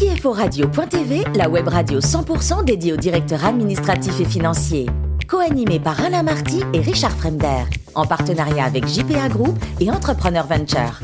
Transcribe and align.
CFORadio.tv, 0.00 1.24
la 1.34 1.50
web 1.50 1.68
radio 1.68 2.00
100% 2.00 2.64
dédiée 2.64 2.94
aux 2.94 2.96
directeurs 2.96 3.44
administratifs 3.44 4.18
et 4.18 4.24
financiers. 4.24 4.86
Co-animé 5.28 5.78
par 5.78 6.02
Alain 6.02 6.22
Marty 6.22 6.62
et 6.72 6.80
Richard 6.80 7.12
Fremder, 7.12 7.64
en 7.94 8.06
partenariat 8.06 8.64
avec 8.64 8.86
JPA 8.86 9.28
Group 9.28 9.58
et 9.78 9.90
Entrepreneur 9.90 10.46
Venture. 10.46 11.00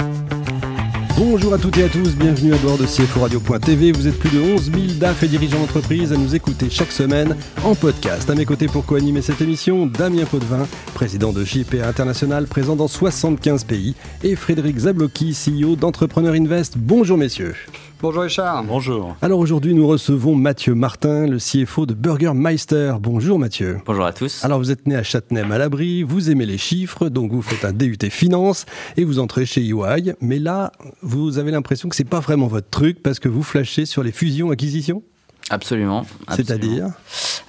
Bonjour 1.19 1.53
à 1.53 1.59
toutes 1.59 1.77
et 1.77 1.85
à 1.85 1.89
tous, 1.91 2.17
bienvenue 2.17 2.55
à 2.55 2.57
bord 2.57 2.79
de 2.79 2.87
CFO 2.87 3.21
Radio.tv. 3.21 3.93
Vous 3.93 4.09
êtes 4.09 4.19
plus 4.19 4.31
de 4.31 4.41
11 4.41 4.73
000 4.73 4.77
DAF 4.99 5.23
et 5.23 5.29
dirigeants 5.29 5.61
d'entreprise 5.61 6.15
à 6.15 6.17
nous 6.17 6.35
écouter 6.35 6.71
chaque 6.71 6.93
semaine 6.93 7.37
en 7.65 7.75
podcast. 7.75 8.31
À 8.31 8.35
mes 8.35 8.47
côtés 8.47 8.67
pour 8.67 8.87
co-animer 8.87 9.21
cette 9.21 9.43
émission, 9.43 9.85
Damien 9.85 10.25
Potvin, 10.25 10.67
président 10.95 11.35
de 11.35 11.45
JPA 11.45 11.87
International, 11.87 12.47
présent 12.47 12.77
dans 12.77 12.89
75 12.89 13.65
pays, 13.65 13.95
et 14.25 14.37
Frédéric 14.37 14.79
Zablocki, 14.79 15.35
CEO 15.35 15.77
d'Entrepreneur 15.77 16.33
Invest. 16.33 16.79
Bonjour 16.79 17.19
messieurs. 17.19 17.55
Bonjour 18.03 18.25
Richard. 18.25 18.63
Bonjour. 18.65 19.17
Alors 19.23 19.39
aujourd'hui, 19.39 19.73
nous 19.73 19.87
recevons 19.87 20.35
Mathieu 20.35 20.75
Martin, 20.75 21.27
le 21.27 21.39
CFO 21.39 21.87
de 21.87 21.95
Burger 21.95 22.33
Meister. 22.35 22.93
Bonjour 23.01 23.39
Mathieu. 23.39 23.79
Bonjour 23.87 24.05
à 24.05 24.13
tous. 24.13 24.45
Alors 24.45 24.59
vous 24.59 24.71
êtes 24.71 24.87
né 24.87 24.97
à 24.97 25.03
Châtenay-Malabry, 25.03 26.03
vous 26.03 26.31
aimez 26.31 26.45
les 26.45 26.59
chiffres, 26.59 27.09
donc 27.09 27.33
vous 27.33 27.41
faites 27.41 27.65
un 27.65 27.73
DUT 27.73 27.97
Finance 28.11 28.67
et 28.99 29.05
vous 29.05 29.19
entrez 29.19 29.47
chez 29.47 29.63
EY. 29.63 30.15
Mais 30.21 30.39
là, 30.39 30.73
vous 31.01 31.39
avez 31.39 31.51
l'impression 31.51 31.89
que 31.89 31.97
c'est 31.97 32.05
pas 32.05 32.21
vraiment 32.21 32.49
votre 32.49 32.69
truc 32.69 33.03
parce 33.03 33.19
que 33.19 33.31
vous 33.31 33.43
flashez 33.43 33.87
sur 33.87 34.03
les 34.03 34.13
fusions-acquisitions? 34.13 35.03
Absolument. 35.49 36.05
C'est-à-dire? 36.29 36.91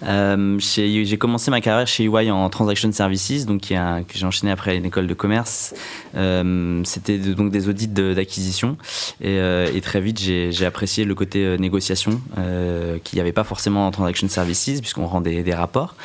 Euh, 0.03 0.59
J'ai 0.59 1.17
commencé 1.17 1.51
ma 1.51 1.61
carrière 1.61 1.87
chez 1.87 2.05
EY 2.05 2.31
en 2.31 2.49
Transaction 2.49 2.91
Services, 2.91 3.45
donc 3.45 3.61
que 3.61 3.73
j'ai 4.13 4.25
enchaîné 4.25 4.51
après 4.51 4.77
une 4.77 4.85
école 4.85 5.07
de 5.07 5.13
commerce. 5.13 5.73
Euh, 6.15 6.81
C'était 6.83 7.17
donc 7.17 7.51
des 7.51 7.69
audits 7.69 7.87
d'acquisition. 7.87 8.77
Et, 9.21 9.39
euh, 9.39 9.71
et, 9.73 9.81
très 9.81 10.01
vite, 10.01 10.19
j'ai 10.19 10.65
apprécié 10.65 11.05
le 11.05 11.15
côté 11.15 11.57
négociation 11.57 12.21
qu'il 13.03 13.17
n'y 13.17 13.21
avait 13.21 13.31
pas 13.31 13.43
forcément 13.43 13.87
en 13.87 13.91
Transaction 13.91 14.27
Services, 14.27 14.81
puisqu'on 14.81 15.05
rend 15.05 15.21
des, 15.21 15.47
rapports. 15.53 15.95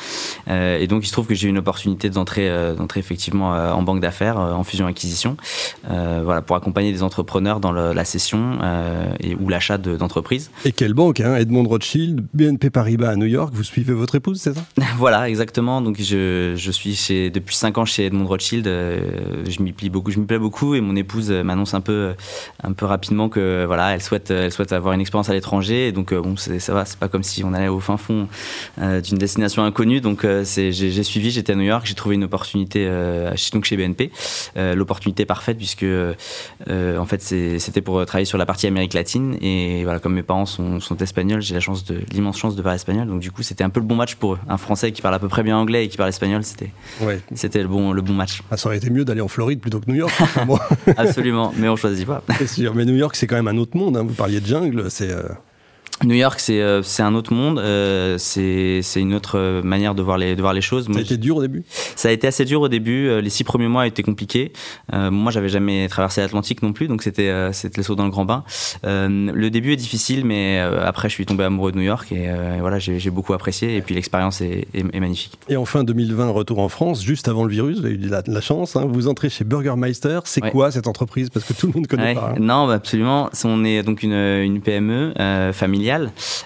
Et 0.47 0.87
donc, 0.87 1.03
il 1.03 1.07
se 1.07 1.11
trouve 1.11 1.27
que 1.27 1.35
j'ai 1.35 1.47
eu 1.47 1.49
une 1.49 1.57
opportunité 1.57 2.09
d'entrer 2.09 2.49
effectivement 2.95 3.51
en 3.51 3.81
banque 3.83 3.99
d'affaires, 3.99 4.37
en 4.37 4.63
fusion-acquisition, 4.63 5.37
voilà, 5.87 6.41
pour 6.41 6.55
accompagner 6.55 6.91
des 6.91 7.03
entrepreneurs 7.03 7.59
dans 7.59 7.71
la 7.71 8.05
cession 8.05 8.57
et, 9.19 9.35
ou 9.35 9.49
l'achat 9.49 9.77
d'entreprises. 9.77 10.51
et 10.65 10.71
quelle 10.71 10.93
banque 10.93 11.19
hein? 11.19 11.35
Edmond 11.35 11.67
Rothschild, 11.67 12.25
BNP 12.33 12.69
Paribas 12.69 13.09
à 13.09 13.15
New 13.15 13.25
York, 13.25 13.53
vous 13.53 13.63
suivez 13.63 13.82
votre 13.91 14.15
épouse, 14.15 14.39
c'est 14.39 14.53
ça? 14.53 14.61
Voilà, 14.97 15.27
exactement. 15.27 15.81
Donc 15.81 15.99
je, 15.99 16.53
je 16.55 16.71
suis 16.71 16.95
chez, 16.95 17.29
depuis 17.29 17.55
5 17.55 17.77
ans 17.77 17.85
chez 17.85 18.05
Edmond 18.05 18.27
Rothschild. 18.27 18.67
Euh, 18.67 19.43
je 19.49 19.61
m'y 19.61 19.73
plie 19.73 19.89
beaucoup, 19.89 20.11
je 20.11 20.19
m'y 20.19 20.25
plais 20.25 20.39
beaucoup 20.39 20.75
et 20.75 20.81
mon 20.81 20.95
épouse 20.95 21.31
m'annonce 21.31 21.73
un 21.73 21.81
peu, 21.81 22.13
un 22.63 22.73
peu 22.73 22.85
rapidement 22.85 23.27
que 23.29 23.65
voilà, 23.65 23.93
elle 23.93 24.01
souhaite, 24.01 24.31
elle 24.31 24.51
souhaite 24.51 24.71
avoir 24.71 24.93
une 24.93 25.01
expérience 25.01 25.29
à 25.29 25.33
l'étranger. 25.33 25.91
Donc 25.91 26.13
euh, 26.13 26.21
bon, 26.21 26.37
ça 26.37 26.73
va, 26.73 26.85
c'est 26.85 26.99
pas 26.99 27.07
comme 27.07 27.23
si 27.23 27.43
on 27.43 27.53
allait 27.53 27.67
au 27.67 27.79
fin 27.79 27.97
fond 27.97 28.27
euh, 28.79 29.01
d'une 29.01 29.17
destination 29.17 29.63
inconnue. 29.63 29.99
Donc 29.99 30.25
j'ai 30.25 31.03
suivi, 31.03 31.31
j'étais 31.31 31.53
à 31.53 31.55
New 31.55 31.63
York, 31.63 31.85
j'ai 31.85 31.95
trouvé 31.95 32.15
une 32.15 32.23
opportunité 32.23 32.89
donc 33.53 33.65
chez 33.65 33.77
BNP, 33.77 34.11
l'opportunité 34.55 35.25
parfaite 35.25 35.57
puisque 35.57 35.85
en 36.69 37.05
fait 37.05 37.21
c'était 37.21 37.81
pour 37.81 38.05
travailler 38.05 38.25
sur 38.25 38.37
la 38.37 38.45
partie 38.45 38.67
Amérique 38.67 38.93
latine 38.93 39.37
et 39.41 39.83
voilà, 39.83 39.99
comme 39.99 40.13
mes 40.13 40.23
parents 40.23 40.45
sont, 40.45 40.79
sont 40.79 40.97
espagnols, 40.97 41.41
j'ai 41.41 41.53
la 41.53 41.59
chance 41.59 41.83
de 41.83 41.99
l'immense 42.11 42.37
chance 42.37 42.55
de 42.55 42.61
parler 42.61 42.75
espagnol. 42.75 43.07
Donc 43.07 43.19
du 43.19 43.31
coup, 43.31 43.43
c'était 43.43 43.63
un 43.63 43.69
peu 43.73 43.79
le 43.79 43.85
bon 43.85 43.95
match 43.95 44.15
pour 44.15 44.35
eux. 44.35 44.39
Un 44.47 44.57
Français 44.57 44.91
qui 44.91 45.01
parle 45.01 45.15
à 45.15 45.19
peu 45.19 45.27
près 45.27 45.43
bien 45.43 45.57
anglais 45.57 45.85
et 45.85 45.89
qui 45.89 45.97
parle 45.97 46.09
espagnol, 46.09 46.43
c'était 46.43 46.71
ouais. 47.01 47.19
c'était 47.35 47.61
le 47.61 47.67
bon 47.67 47.91
le 47.91 48.01
bon 48.01 48.13
match. 48.13 48.41
Ah, 48.49 48.57
ça 48.57 48.67
aurait 48.67 48.77
été 48.77 48.89
mieux 48.89 49.03
d'aller 49.03 49.21
en 49.21 49.27
Floride 49.27 49.59
plutôt 49.59 49.79
que 49.79 49.89
New 49.89 49.97
York. 49.97 50.13
Absolument, 50.97 51.53
mais 51.57 51.67
on 51.67 51.75
choisit 51.75 52.07
pas. 52.07 52.23
C'est 52.37 52.47
sûr, 52.47 52.73
mais 52.75 52.85
New 52.85 52.95
York, 52.95 53.15
c'est 53.15 53.27
quand 53.27 53.35
même 53.35 53.47
un 53.47 53.57
autre 53.57 53.75
monde. 53.75 53.97
Hein. 53.97 54.03
Vous 54.07 54.13
parliez 54.13 54.39
de 54.39 54.45
jungle, 54.45 54.89
c'est. 54.89 55.11
Euh... 55.11 55.23
New 56.03 56.15
York, 56.15 56.39
c'est 56.39 56.61
euh, 56.61 56.81
un 56.99 57.15
autre 57.15 57.33
monde, 57.33 57.59
euh, 57.59 58.17
c'est 58.17 58.81
une 58.95 59.13
autre 59.13 59.61
manière 59.63 59.95
de 59.95 60.01
voir 60.01 60.17
les, 60.17 60.35
de 60.35 60.41
voir 60.41 60.53
les 60.53 60.61
choses. 60.61 60.87
Moi, 60.87 60.95
ça 60.95 61.01
a 61.01 61.03
été 61.03 61.17
dur 61.17 61.37
au 61.37 61.41
début 61.41 61.63
Ça 61.95 62.09
a 62.09 62.11
été 62.11 62.27
assez 62.27 62.45
dur 62.45 62.61
au 62.61 62.67
début. 62.67 63.07
Euh, 63.07 63.21
les 63.21 63.29
six 63.29 63.43
premiers 63.43 63.67
mois 63.67 63.87
étaient 63.87 64.03
compliqués. 64.03 64.53
Euh, 64.93 65.11
moi, 65.11 65.31
j'avais 65.31 65.49
jamais 65.49 65.87
traversé 65.87 66.21
l'Atlantique 66.21 66.61
non 66.61 66.73
plus, 66.73 66.87
donc 66.87 67.03
c'était 67.03 67.29
euh, 67.29 67.51
le 67.75 67.83
saut 67.83 67.95
dans 67.95 68.05
le 68.05 68.11
grand 68.11 68.25
bain. 68.25 68.43
le 68.83 69.49
début 69.49 69.73
est 69.73 69.77
difficile, 69.77 70.25
mais 70.25 70.59
après, 70.59 71.09
je 71.09 71.13
suis 71.13 71.25
tombé 71.25 71.43
amoureux 71.43 71.71
de 71.71 71.77
New 71.77 71.83
York 71.83 72.11
et 72.11 72.29
voilà, 72.59 72.79
j'ai 72.79 73.09
beaucoup 73.09 73.33
apprécié. 73.33 73.75
Et 73.75 73.81
puis 73.81 73.95
l'expérience 73.95 74.41
est, 74.41 74.67
est, 74.73 74.85
est, 74.93 74.99
magnifique. 74.99 75.37
Et 75.49 75.55
en 75.55 75.65
fin 75.65 75.83
2020, 75.83 76.29
retour 76.29 76.59
en 76.59 76.69
France, 76.69 77.03
juste 77.03 77.27
avant 77.27 77.43
le 77.43 77.49
virus, 77.49 77.79
vous 77.79 77.85
avez 77.85 77.95
eu 77.95 77.97
de 77.97 78.09
la, 78.09 78.23
la 78.25 78.41
chance. 78.41 78.75
Hein, 78.75 78.85
vous 78.87 79.07
entrez 79.07 79.29
chez 79.29 79.43
Burgermeister. 79.43 80.19
C'est 80.25 80.43
ouais. 80.43 80.51
quoi 80.51 80.71
cette 80.71 80.87
entreprise? 80.87 81.29
Parce 81.29 81.45
que 81.45 81.53
tout 81.53 81.67
le 81.67 81.73
monde 81.73 81.87
connaît 81.87 82.09
ouais. 82.09 82.15
pas. 82.15 82.33
Hein. 82.35 82.39
Non, 82.39 82.67
bah 82.67 82.73
absolument. 82.73 83.29
On 83.43 83.63
est 83.65 83.83
donc 83.83 84.03
une, 84.03 84.13
une 84.13 84.61
PME 84.61 85.13
familiale 85.53 85.92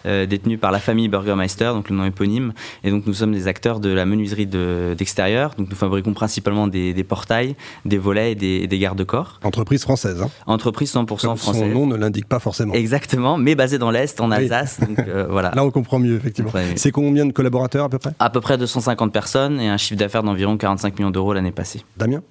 détenue 0.05 0.57
par 0.57 0.71
la 0.71 0.79
famille 0.79 1.07
Burgermeister, 1.07 1.65
donc 1.65 1.89
le 1.89 1.95
nom 1.95 2.05
éponyme. 2.05 2.53
Et 2.83 2.91
donc 2.91 3.05
nous 3.05 3.13
sommes 3.13 3.31
des 3.31 3.47
acteurs 3.47 3.79
de 3.79 3.89
la 3.89 4.05
menuiserie 4.05 4.47
d'extérieur. 4.47 5.51
De, 5.51 5.57
donc 5.57 5.69
nous 5.69 5.75
fabriquons 5.75 6.13
principalement 6.13 6.67
des, 6.67 6.93
des, 6.93 7.03
portails, 7.03 7.55
des 7.85 7.97
volets 7.97 8.31
et 8.31 8.35
des, 8.35 8.67
des 8.67 8.79
garde-corps. 8.79 9.39
Entreprise 9.43 9.83
française. 9.83 10.21
Hein. 10.21 10.29
Entreprise 10.45 10.93
100% 10.93 11.07
Comme 11.07 11.17
française. 11.37 11.61
Son 11.61 11.67
nom 11.67 11.87
ne 11.87 11.95
l'indique 11.95 12.27
pas 12.27 12.39
forcément. 12.39 12.73
Exactement, 12.73 13.37
mais 13.37 13.55
basée 13.55 13.77
dans 13.77 13.91
l'Est, 13.91 14.19
en 14.21 14.31
Alsace. 14.31 14.79
Oui. 14.81 14.87
Donc, 14.95 15.07
euh, 15.07 15.27
voilà. 15.29 15.51
Là 15.55 15.63
on 15.63 15.71
comprend 15.71 15.99
mieux, 15.99 16.15
effectivement. 16.15 16.51
C'est 16.75 16.91
combien 16.91 17.25
de 17.25 17.31
collaborateurs 17.31 17.85
à 17.85 17.89
peu 17.89 17.99
près? 17.99 18.11
À 18.19 18.29
peu 18.29 18.41
près 18.41 18.57
250 18.57 19.11
personnes 19.11 19.59
et 19.59 19.69
un 19.69 19.77
chiffre 19.77 19.99
d'affaires 19.99 20.23
d'environ 20.23 20.57
45 20.57 20.97
millions 20.97 21.11
d'euros 21.11 21.33
l'année 21.33 21.51
passée. 21.51 21.83
Damien? 21.97 22.21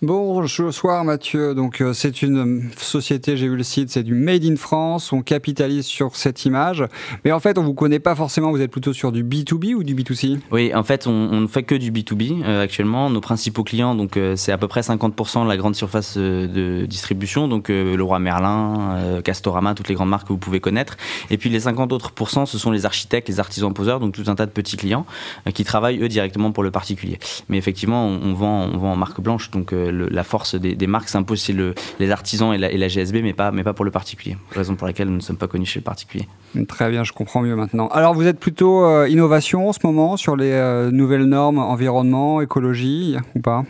Bonsoir 0.00 1.02
Mathieu, 1.02 1.56
donc 1.56 1.80
euh, 1.80 1.92
c'est 1.92 2.22
une 2.22 2.70
société, 2.76 3.36
j'ai 3.36 3.48
vu 3.48 3.56
le 3.56 3.64
site, 3.64 3.90
c'est 3.90 4.04
du 4.04 4.14
Made 4.14 4.44
in 4.44 4.54
France, 4.54 5.12
on 5.12 5.22
capitalise 5.22 5.86
sur 5.86 6.14
cette 6.14 6.44
image, 6.44 6.84
mais 7.24 7.32
en 7.32 7.40
fait 7.40 7.58
on 7.58 7.64
vous 7.64 7.74
connaît 7.74 7.98
pas 7.98 8.14
forcément, 8.14 8.52
vous 8.52 8.60
êtes 8.60 8.70
plutôt 8.70 8.92
sur 8.92 9.10
du 9.10 9.24
B2B 9.24 9.74
ou 9.74 9.82
du 9.82 9.96
B2C 9.96 10.38
Oui, 10.52 10.72
en 10.72 10.84
fait 10.84 11.08
on 11.08 11.40
ne 11.40 11.48
fait 11.48 11.64
que 11.64 11.74
du 11.74 11.90
B2B 11.90 12.44
euh, 12.44 12.62
actuellement, 12.62 13.10
nos 13.10 13.20
principaux 13.20 13.64
clients, 13.64 13.96
donc 13.96 14.16
euh, 14.16 14.36
c'est 14.36 14.52
à 14.52 14.58
peu 14.58 14.68
près 14.68 14.82
50% 14.82 15.42
de 15.42 15.48
la 15.48 15.56
grande 15.56 15.74
surface 15.74 16.16
de 16.16 16.86
distribution, 16.86 17.48
donc 17.48 17.68
le 17.68 18.00
Roi 18.00 18.20
Merlin, 18.20 19.20
Castorama, 19.24 19.74
toutes 19.74 19.88
les 19.88 19.96
grandes 19.96 20.10
marques 20.10 20.28
que 20.28 20.32
vous 20.32 20.38
pouvez 20.38 20.60
connaître, 20.60 20.96
et 21.30 21.38
puis 21.38 21.50
les 21.50 21.58
50 21.58 21.92
autres 21.92 22.12
pourcents 22.12 22.46
ce 22.46 22.56
sont 22.56 22.70
les 22.70 22.86
architectes, 22.86 23.28
les 23.28 23.40
artisans 23.40 23.74
poseurs, 23.74 23.98
donc 23.98 24.14
tout 24.14 24.22
un 24.28 24.36
tas 24.36 24.46
de 24.46 24.52
petits 24.52 24.76
clients 24.76 25.06
qui 25.54 25.64
travaillent 25.64 26.00
eux 26.00 26.08
directement 26.08 26.52
pour 26.52 26.62
le 26.62 26.70
particulier. 26.70 27.18
Mais 27.48 27.58
effectivement 27.58 28.06
on, 28.06 28.20
on 28.22 28.34
vend, 28.34 28.70
on 28.72 28.78
vend 28.78 28.92
en 28.92 28.96
marque 28.96 29.20
blanche, 29.20 29.50
donc 29.50 29.74
la 29.90 30.24
force 30.24 30.54
des, 30.54 30.86
marques 30.86 31.08
s'impose 31.08 31.42
chez 31.42 31.52
le, 31.52 31.74
les 31.98 32.10
artisans 32.10 32.52
et 32.52 32.58
la, 32.58 32.70
et 32.70 32.76
la, 32.76 32.88
GSB, 32.88 33.16
mais 33.22 33.32
pas, 33.32 33.50
mais 33.50 33.62
pas 33.62 33.72
pour 33.72 33.84
le 33.84 33.90
particulier. 33.90 34.36
Raison 34.52 34.74
pour 34.74 34.86
laquelle 34.86 35.08
nous 35.08 35.16
ne 35.16 35.20
sommes 35.20 35.36
pas 35.36 35.48
connus 35.48 35.66
chez 35.66 35.80
le 35.80 35.84
particulier. 35.84 36.28
Très 36.66 36.90
bien, 36.90 37.04
je 37.04 37.12
comprends 37.12 37.42
mieux 37.42 37.56
maintenant. 37.56 37.88
Alors, 37.88 38.14
vous 38.14 38.26
êtes 38.26 38.40
plutôt 38.40 38.84
euh, 38.84 39.08
innovation 39.08 39.68
en 39.68 39.72
ce 39.72 39.80
moment 39.84 40.16
sur 40.16 40.36
les 40.36 40.52
euh, 40.52 40.90
nouvelles 40.90 41.24
normes 41.24 41.58
environnement, 41.58 42.40
écologie 42.40 43.16
ou 43.34 43.40
pas? 43.40 43.64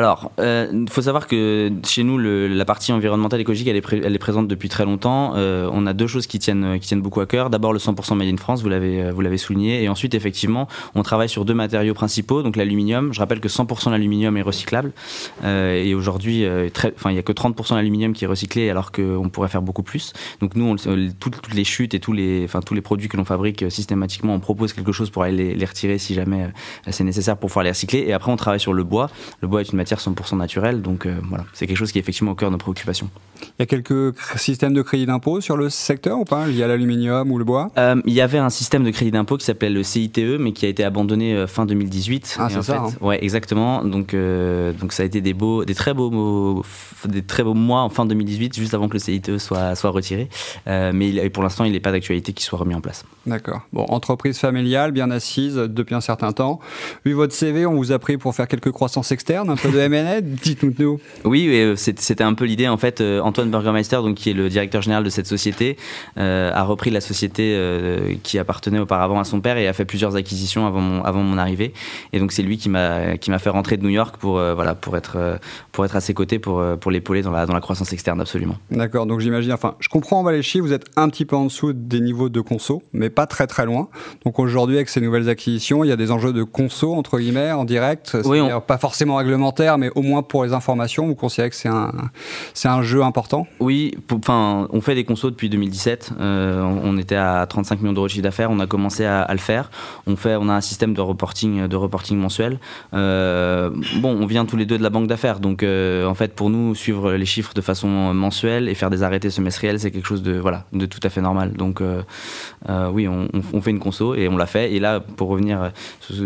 Alors, 0.00 0.32
il 0.38 0.44
euh, 0.44 0.86
faut 0.88 1.02
savoir 1.02 1.26
que 1.26 1.70
chez 1.84 2.04
nous, 2.04 2.16
la 2.16 2.64
partie 2.64 2.90
environnementale 2.90 3.38
écologique, 3.38 3.68
elle 3.68 3.76
est, 3.76 4.18
présente 4.18 4.48
depuis 4.48 4.70
très 4.70 4.86
longtemps. 4.86 5.34
Euh, 5.36 5.68
on 5.74 5.86
a 5.86 5.92
deux 5.92 6.06
choses 6.06 6.26
qui 6.26 6.38
tiennent, 6.38 6.78
qui 6.80 6.88
tiennent 6.88 7.02
beaucoup 7.02 7.20
à 7.20 7.26
cœur. 7.26 7.50
D'abord, 7.50 7.74
le 7.74 7.78
100% 7.78 8.14
Made 8.14 8.28
in 8.28 8.38
France, 8.38 8.62
vous 8.62 8.70
l'avez, 8.70 9.36
souligné. 9.36 9.82
Et 9.82 9.90
ensuite, 9.90 10.14
effectivement, 10.14 10.68
on 10.94 11.02
travaille 11.02 11.28
sur 11.28 11.44
deux 11.44 11.52
matériaux 11.52 11.92
principaux. 11.92 12.42
Donc, 12.42 12.56
l'aluminium. 12.56 13.12
Je 13.12 13.20
rappelle 13.20 13.40
que 13.40 13.48
100% 13.48 13.86
de 13.86 13.90
l'aluminium 13.90 14.38
est 14.38 14.42
recyclable. 14.42 14.92
Euh, 15.44 15.74
et 15.74 15.94
aujourd'hui, 15.94 16.44
il 16.44 17.12
n'y 17.12 17.18
a 17.18 17.22
que 17.22 17.32
30% 17.32 17.74
d'aluminium 17.74 18.14
qui 18.14 18.24
est 18.24 18.28
recyclé, 18.28 18.70
alors 18.70 18.92
qu'on 18.92 19.28
pourrait 19.28 19.48
faire 19.48 19.60
beaucoup 19.60 19.82
plus. 19.82 20.14
Donc, 20.40 20.54
nous, 20.54 20.76
toutes, 21.18 21.52
les 21.52 21.64
chutes 21.64 21.92
et 21.92 22.00
tous 22.00 22.14
les, 22.14 22.46
tous 22.64 22.72
les 22.72 22.80
produits 22.80 23.08
que 23.08 23.18
l'on 23.18 23.26
fabrique 23.26 23.66
systématiquement, 23.68 24.32
on 24.32 24.40
propose 24.40 24.72
quelque 24.72 24.92
chose 24.92 25.10
pour 25.10 25.24
aller 25.24 25.36
les, 25.36 25.54
les 25.56 25.66
retirer 25.66 25.98
si 25.98 26.14
jamais 26.14 26.48
c'est 26.88 27.04
nécessaire 27.04 27.36
pour 27.36 27.48
pouvoir 27.48 27.64
les 27.64 27.70
recycler. 27.70 28.04
Et 28.06 28.14
après, 28.14 28.32
on 28.32 28.36
travaille 28.36 28.60
sur 28.60 28.72
le 28.72 28.82
bois. 28.82 29.10
Le 29.42 29.48
bois 29.48 29.60
est 29.60 29.70
une 29.70 29.76
matière 29.76 29.89
100% 29.98 30.36
naturelle, 30.36 30.82
donc 30.82 31.06
euh, 31.06 31.14
voilà, 31.28 31.44
c'est 31.52 31.66
quelque 31.66 31.76
chose 31.76 31.92
qui 31.92 31.98
est 31.98 32.00
effectivement 32.00 32.32
au 32.32 32.34
cœur 32.34 32.50
de 32.50 32.54
nos 32.54 32.58
préoccupations. 32.58 33.10
Il 33.42 33.46
y 33.60 33.62
a 33.62 33.66
quelques 33.66 34.14
systèmes 34.36 34.74
de 34.74 34.82
crédit 34.82 35.06
d'impôt 35.06 35.40
sur 35.40 35.56
le 35.56 35.70
secteur 35.70 36.18
ou 36.18 36.24
pas, 36.24 36.46
liés 36.46 36.62
à 36.62 36.66
l'aluminium 36.66 37.30
ou 37.30 37.38
le 37.38 37.44
bois? 37.44 37.70
Euh, 37.78 38.00
Il 38.04 38.12
y 38.12 38.20
avait 38.20 38.38
un 38.38 38.50
système 38.50 38.84
de 38.84 38.90
crédit 38.90 39.10
d'impôt 39.10 39.36
qui 39.38 39.46
s'appelait 39.46 39.70
le 39.70 39.82
CITE, 39.82 40.38
mais 40.38 40.52
qui 40.52 40.66
a 40.66 40.68
été 40.68 40.84
abandonné 40.84 41.34
euh, 41.34 41.46
fin 41.46 41.64
2018. 41.64 42.36
Ah, 42.38 42.48
c'est 42.50 42.62
ça. 42.62 42.74
Fait, 42.74 42.78
hein. 42.78 42.90
Ouais, 43.00 43.22
exactement. 43.24 43.82
Donc, 43.84 44.14
donc 44.14 44.92
ça 44.92 45.02
a 45.02 45.06
été 45.06 45.20
des 45.20 45.32
beaux, 45.32 45.64
des 45.64 45.74
très 45.74 45.94
beaux, 45.94 46.62
des 47.06 47.22
très 47.22 47.42
beaux 47.42 47.54
mois 47.54 47.80
en 47.80 47.88
fin 47.88 48.04
2018, 48.04 48.56
juste 48.56 48.74
avant 48.74 48.88
que 48.88 48.94
le 48.94 48.98
CITE 48.98 49.38
soit, 49.38 49.74
soit 49.74 49.90
retiré. 49.90 50.28
Mais 50.66 51.08
il, 51.08 51.30
pour 51.30 51.42
l'instant, 51.42 51.64
il 51.64 51.72
n'est 51.72 51.80
pas 51.80 51.92
d'actualité 51.92 52.32
qui 52.32 52.44
soit 52.44 52.58
remis 52.58 52.74
en 52.74 52.80
place. 52.80 53.04
D'accord. 53.26 53.62
Bon, 53.72 53.84
entreprise 53.88 54.38
familiale, 54.38 54.92
bien 54.92 55.10
assise 55.10 55.54
depuis 55.54 55.94
un 55.94 56.00
certain 56.00 56.32
temps. 56.32 56.60
Vu 57.04 57.12
votre 57.12 57.34
CV, 57.34 57.66
on 57.66 57.74
vous 57.74 57.92
a 57.92 57.98
pris 57.98 58.18
pour 58.18 58.34
faire 58.34 58.48
quelques 58.48 58.70
croissances 58.70 59.12
externes, 59.12 59.50
un 59.50 59.56
peu 59.56 59.69
de 59.70 59.78
M&A 59.78 60.20
Dites-nous 60.20 60.74
nous. 60.78 61.00
Oui, 61.24 61.74
c'était 61.76 62.24
un 62.24 62.34
peu 62.34 62.44
l'idée. 62.44 62.68
En 62.68 62.76
fait, 62.76 63.00
Antoine 63.00 63.50
Burgermeister, 63.50 63.96
donc, 63.96 64.16
qui 64.16 64.30
est 64.30 64.34
le 64.34 64.48
directeur 64.48 64.82
général 64.82 65.04
de 65.04 65.10
cette 65.10 65.26
société, 65.26 65.76
a 66.16 66.62
repris 66.62 66.90
la 66.90 67.00
société 67.00 67.58
qui 68.22 68.38
appartenait 68.38 68.78
auparavant 68.78 69.20
à 69.20 69.24
son 69.24 69.40
père 69.40 69.56
et 69.56 69.68
a 69.68 69.72
fait 69.72 69.84
plusieurs 69.84 70.16
acquisitions 70.16 70.66
avant 70.66 70.80
mon, 70.80 71.02
avant 71.02 71.22
mon 71.22 71.38
arrivée. 71.38 71.72
Et 72.12 72.18
donc, 72.18 72.32
c'est 72.32 72.42
lui 72.42 72.58
qui 72.58 72.68
m'a 72.68 73.16
fait 73.38 73.50
rentrer 73.50 73.76
de 73.76 73.82
New 73.82 73.90
York 73.90 74.16
pour, 74.18 74.34
voilà, 74.34 74.74
pour, 74.74 74.96
être, 74.96 75.38
pour 75.72 75.84
être 75.84 75.96
à 75.96 76.00
ses 76.00 76.14
côtés, 76.14 76.38
pour, 76.38 76.62
pour 76.80 76.90
l'épauler 76.90 77.22
dans 77.22 77.32
la, 77.32 77.46
dans 77.46 77.54
la 77.54 77.60
croissance 77.60 77.92
externe, 77.92 78.20
absolument. 78.20 78.56
D'accord, 78.70 79.06
donc 79.06 79.20
j'imagine, 79.20 79.52
enfin, 79.52 79.74
je 79.80 79.88
comprends 79.88 80.20
en 80.20 80.42
chiffres, 80.42 80.64
vous 80.64 80.72
êtes 80.72 80.86
un 80.96 81.08
petit 81.08 81.24
peu 81.24 81.36
en 81.36 81.44
dessous 81.44 81.72
des 81.72 82.00
niveaux 82.00 82.28
de 82.28 82.40
conso, 82.40 82.82
mais 82.92 83.10
pas 83.10 83.26
très 83.26 83.46
très 83.46 83.66
loin. 83.66 83.88
Donc 84.24 84.38
aujourd'hui, 84.38 84.76
avec 84.76 84.88
ces 84.88 85.00
nouvelles 85.00 85.28
acquisitions, 85.28 85.84
il 85.84 85.88
y 85.88 85.92
a 85.92 85.96
des 85.96 86.10
enjeux 86.10 86.32
de 86.32 86.42
conso, 86.42 86.94
entre 86.94 87.18
guillemets, 87.18 87.52
en 87.52 87.64
direct. 87.64 88.16
Oui, 88.24 88.40
Pas 88.66 88.78
forcément 88.78 89.18
mais 89.78 89.90
au 89.94 90.02
moins 90.02 90.22
pour 90.22 90.44
les 90.44 90.52
informations, 90.52 91.06
vous 91.06 91.14
considérez 91.14 91.50
que 91.50 91.56
c'est 91.56 91.68
un, 91.68 91.92
c'est 92.54 92.68
un 92.68 92.82
jeu 92.82 93.02
important? 93.02 93.46
Oui, 93.58 93.94
enfin, 94.12 94.68
on 94.70 94.80
fait 94.80 94.94
des 94.94 95.04
consos 95.04 95.30
depuis 95.30 95.48
2017. 95.48 96.12
Euh, 96.18 96.62
on 96.62 96.96
était 96.96 97.16
à 97.16 97.46
35 97.46 97.80
millions 97.80 97.92
d'euros 97.92 98.06
de 98.06 98.10
chiffre 98.10 98.22
d'affaires, 98.22 98.50
on 98.50 98.60
a 98.60 98.66
commencé 98.66 99.04
à, 99.04 99.26
le 99.30 99.38
faire. 99.38 99.70
On, 100.06 100.16
fait, 100.16 100.36
on 100.36 100.48
a 100.48 100.54
un 100.54 100.60
système 100.60 100.94
de 100.94 101.00
reporting, 101.00 101.66
de 101.66 101.76
reporting 101.76 102.18
mensuel. 102.18 102.58
Euh, 102.94 103.70
bon, 103.96 104.10
on 104.10 104.26
vient 104.26 104.46
tous 104.46 104.56
les 104.56 104.66
deux 104.66 104.78
de 104.78 104.82
la 104.82 104.90
banque 104.90 105.06
d'affaires, 105.06 105.40
donc 105.40 105.62
euh, 105.62 106.06
en 106.06 106.14
fait, 106.14 106.34
pour 106.34 106.50
nous, 106.50 106.74
suivre 106.74 107.12
les 107.12 107.26
chiffres 107.26 107.54
de 107.54 107.60
façon 107.60 107.88
mensuelle 108.14 108.68
et 108.68 108.74
faire 108.74 108.90
des 108.90 109.02
arrêtés 109.02 109.30
semestriels, 109.30 109.78
c'est 109.80 109.90
quelque 109.90 110.08
chose 110.08 110.22
de, 110.22 110.38
voilà, 110.38 110.64
de 110.72 110.86
tout 110.86 111.00
à 111.02 111.08
fait 111.08 111.20
normal. 111.20 111.52
Donc, 111.52 111.82
oui, 112.92 113.08
on, 113.08 113.60
fait 113.60 113.70
une 113.70 113.78
conso 113.78 114.14
et 114.14 114.28
on 114.28 114.36
l'a 114.36 114.46
fait. 114.46 114.72
Et 114.72 114.80
là, 114.80 115.00
pour 115.00 115.28
revenir 115.28 115.70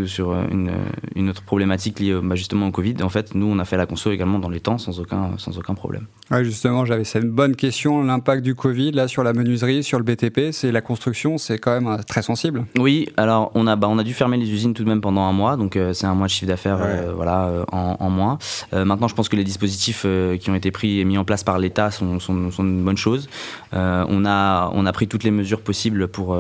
sur 0.07 0.35
une, 0.51 0.71
une 1.17 1.31
autre 1.31 1.43
problématique 1.43 1.99
liée 2.01 2.17
bah, 2.23 2.37
justement 2.37 2.69
au 2.69 2.71
Covid, 2.71 2.97
en 3.03 3.09
fait, 3.09 3.24
nous, 3.35 3.47
on 3.47 3.59
a 3.59 3.65
fait 3.65 3.77
la 3.77 3.87
conso 3.87 4.11
également 4.11 4.39
dans 4.39 4.49
les 4.49 4.61
temps 4.61 4.79
sans 4.79 5.01
aucun, 5.01 5.33
sans 5.39 5.59
aucun 5.59 5.75
problème. 5.75 6.07
Ouais, 6.31 6.45
justement, 6.45 6.85
j'avais 6.85 7.05
cette 7.05 7.29
bonne 7.29 7.55
question. 7.55 8.03
L'impact 8.03 8.43
du 8.43 8.55
Covid, 8.55 8.93
là, 8.93 9.09
sur 9.09 9.23
la 9.23 9.33
menuiserie, 9.33 9.83
sur 9.83 9.99
le 9.99 10.05
BTP, 10.05 10.53
c'est 10.53 10.73
la 10.73 10.81
construction, 10.81 11.37
c'est 11.39 11.59
quand 11.59 11.73
même 11.73 11.87
euh, 11.87 11.99
très 12.07 12.23
sensible. 12.23 12.65
Oui, 12.79 13.09
alors 13.17 13.51
on 13.55 13.67
a, 13.67 13.77
bah, 13.77 13.89
on 13.91 13.99
a 13.99 14.03
dû 14.03 14.15
fermer 14.15 14.37
les 14.37 14.51
usines 14.51 14.75
tout 14.75 14.85
de 14.85 14.89
même 14.89 15.01
pendant 15.01 15.23
un 15.23 15.33
mois, 15.33 15.57
donc 15.57 15.77
euh, 15.77 15.93
c'est 15.93 16.07
un 16.07 16.15
mois 16.15 16.27
de 16.27 16.33
chiffre 16.33 16.49
d'affaires 16.49 16.79
euh, 16.81 17.13
voilà, 17.15 17.65
en, 17.73 17.97
en 18.01 18.11
moins. 18.11 18.39
maintenant, 18.73 19.09
je 19.09 19.15
pense 19.15 19.29
que 19.29 19.37
les 19.37 19.45
dispositifs 19.45 20.07
qui 20.41 20.51
ont 20.51 20.55
été 20.55 20.71
pris 20.71 21.01
et 21.01 21.05
mis 21.05 21.19
en 21.19 21.25
place 21.25 21.45
par 21.45 21.59
l'État 21.59 21.91
sont, 21.91 22.19
sont, 22.21 22.51
sont, 22.51 22.63
une 22.63 22.85
bonne 22.85 22.97
chose. 22.97 23.29
on, 23.73 24.25
a, 24.27 24.71
on 24.73 24.87
a 24.87 24.93
pris 24.93 25.09
toutes 25.09 25.25
les 25.25 25.31
mesures 25.31 25.61
possibles 25.61 26.09
pour, 26.09 26.37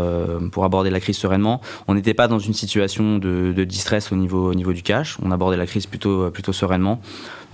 pour 0.52 0.64
aborder 0.64 0.90
la 0.90 1.00
crise 1.00 1.16
sereinement. 1.16 1.60
On 1.88 1.94
n'était 1.94 2.14
pas 2.14 2.28
dans 2.28 2.38
une 2.38 2.54
situation 2.54 3.18
de, 3.18 3.52
de 3.52 3.64
distress 3.64 4.12
au 4.12 4.16
niveau, 4.16 4.50
au 4.50 4.54
niveau 4.54 4.72
du 4.72 4.82
cash. 4.82 5.16
On 5.22 5.30
abordait 5.30 5.56
la 5.56 5.66
crise 5.66 5.86
plutôt, 5.86 6.30
plutôt 6.30 6.52
sereinement 6.52 6.73
naturellement. 6.78 7.00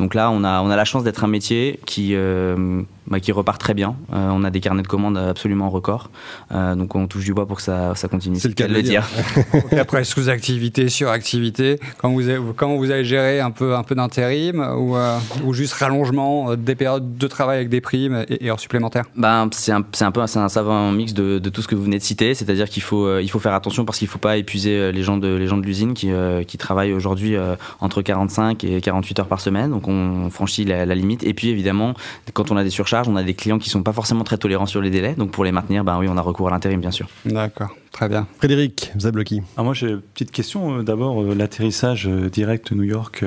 Donc 0.00 0.14
là, 0.14 0.31
on 0.31 0.43
a, 0.44 0.62
on 0.62 0.70
a 0.70 0.76
la 0.76 0.85
chance 0.85 1.05
d'être 1.05 1.25
un 1.25 1.29
métier 1.29 1.79
qui, 1.85 2.14
euh, 2.14 2.82
bah, 3.11 3.19
qui 3.19 3.32
repart 3.32 3.61
très 3.61 3.75
bien. 3.75 3.97
Euh, 4.12 4.31
on 4.31 4.44
a 4.44 4.50
des 4.50 4.61
carnets 4.61 4.82
de 4.82 4.87
commandes 4.87 5.19
absolument 5.19 5.69
records. 5.69 6.11
Euh, 6.52 6.76
donc 6.76 6.94
on 6.94 7.08
touche 7.08 7.25
du 7.25 7.35
bois 7.35 7.44
pour 7.44 7.56
que 7.56 7.62
ça, 7.62 7.97
ça 7.97 8.06
continue. 8.06 8.38
C'est 8.38 8.47
le 8.47 8.55
cas 8.55 8.69
de 8.69 8.73
le 8.73 8.82
dire. 8.82 9.05
après, 9.76 10.05
sous-activité, 10.05 10.88
sur-activité, 10.88 11.81
comment 11.99 12.14
vous, 12.14 12.29
avez, 12.29 12.38
comment 12.55 12.76
vous 12.76 12.93
avez 12.93 13.05
géré 13.05 13.41
un 13.41 13.50
peu, 13.50 13.75
un 13.75 13.82
peu 13.82 13.97
d'intérim 13.97 14.61
ou, 14.79 14.97
euh, 14.97 15.19
ou, 15.44 15.52
juste 15.52 15.73
rallongement 15.73 16.55
des 16.55 16.76
périodes 16.76 17.17
de 17.17 17.26
travail 17.26 17.56
avec 17.56 17.69
des 17.69 17.81
primes 17.81 18.25
et, 18.29 18.49
heures 18.49 18.61
supplémentaires? 18.61 19.06
Ben, 19.17 19.49
C'est 19.50 19.73
un, 19.73 19.85
un, 20.00 20.12
peu 20.12 20.20
un 20.20 20.29
savant 20.49 20.93
mix 20.93 21.12
de, 21.12 21.41
de, 21.41 21.50
tout 21.50 21.62
ce 21.62 21.69
que 21.69 21.75
vous 21.75 21.82
venez 21.82 21.99
de 21.99 22.05
citer. 22.05 22.35
C'est-à-dire 22.35 22.69
qu'il 22.69 22.85
faut, 22.85 23.19
il 23.19 23.29
faut 23.29 23.41
faire 23.41 23.55
attention 23.55 23.85
parce 23.85 23.99
qu'il 23.99 24.06
ne 24.06 24.12
faut 24.12 24.19
pas 24.20 24.37
épuiser 24.37 24.93
les 24.93 25.03
gens 25.03 25.17
de, 25.17 25.35
les 25.35 25.49
gens 25.49 25.58
de 25.58 25.67
l'usine 25.67 25.94
qui, 25.94 26.12
qui 26.46 26.58
travaillent 26.58 26.93
aujourd'hui 26.93 27.37
entre 27.81 28.03
45 28.03 28.62
et 28.62 28.81
48 28.81 29.19
heures 29.19 29.26
par 29.26 29.41
semaine. 29.41 29.70
Donc 29.73 29.88
on 29.88 29.90
franchit 30.31 30.65
la, 30.65 30.87
la 30.87 30.95
limite. 30.95 31.25
Et 31.25 31.35
puis 31.35 31.49
évidemment, 31.49 31.95
quand 32.33 32.51
on 32.51 32.57
a 32.57 32.65
des 32.65 32.71
surcharges, 32.71 33.09
on 33.09 33.17
a 33.17 33.23
des 33.23 33.35
clients 33.35 33.59
qui 33.59 33.71
sont 33.71 33.83
pas 33.83 33.93
forcément 33.93 34.25
très 34.25 34.39
tolérants 34.39 34.67
sur 34.67 34.81
les 34.81 34.91
délais. 34.91 35.15
Donc 35.15 35.31
pour 35.31 35.45
les 35.45 35.53
maintenir, 35.53 35.85
ben 35.85 35.99
oui, 35.99 36.07
on 36.09 36.17
a 36.17 36.21
recours 36.21 36.49
à 36.49 36.51
l'intérim, 36.51 36.81
bien 36.81 36.91
sûr. 36.91 37.09
D'accord, 37.25 37.71
très 37.93 38.09
bien. 38.09 38.27
Frédéric 38.39 38.93
Zabloki. 38.99 39.43
Ah, 39.57 39.63
moi, 39.63 39.75
j'ai 39.75 39.91
une 39.91 40.01
petite 40.01 40.31
question. 40.31 40.79
Euh, 40.79 40.83
d'abord, 40.83 41.23
euh, 41.23 41.35
l'atterrissage 41.35 42.07
euh, 42.09 42.29
direct 42.29 42.73
New 42.73 42.83
York 42.83 43.25